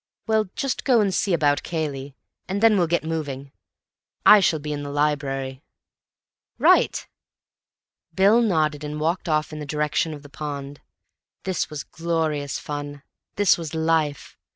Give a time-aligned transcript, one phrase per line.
[0.25, 2.15] "Well just go and see about Cayley,
[2.47, 3.51] and then we'll get moving.
[4.25, 5.61] I shall be in the library."
[6.57, 7.07] "Right."
[8.11, 10.81] Bill nodded and walked off in the direction of the pond.
[11.43, 13.03] This was glorious fun;
[13.35, 14.35] this was life.